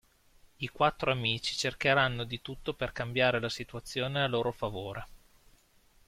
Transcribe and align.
I 0.55 0.67
quattro 0.69 1.11
amici 1.11 1.55
cercheranno 1.55 2.23
di 2.23 2.41
tutto 2.41 2.73
per 2.73 2.91
cambiare 2.91 3.39
la 3.39 3.49
situazione 3.49 4.23
a 4.23 4.27
loro 4.27 4.51
favore. 4.51 5.05